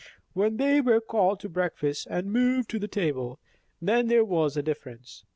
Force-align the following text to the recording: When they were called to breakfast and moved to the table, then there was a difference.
When 0.33 0.57
they 0.57 0.81
were 0.81 0.99
called 0.99 1.39
to 1.41 1.47
breakfast 1.49 2.07
and 2.09 2.31
moved 2.33 2.71
to 2.71 2.79
the 2.79 2.87
table, 2.87 3.37
then 3.79 4.07
there 4.07 4.25
was 4.25 4.57
a 4.57 4.63
difference. 4.63 5.25